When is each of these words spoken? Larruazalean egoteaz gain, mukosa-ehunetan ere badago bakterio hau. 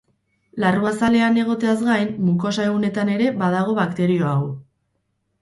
Larruazalean 0.61 1.37
egoteaz 1.41 1.75
gain, 1.89 2.09
mukosa-ehunetan 2.31 3.13
ere 3.17 3.29
badago 3.43 3.77
bakterio 3.83 4.33
hau. 4.33 4.43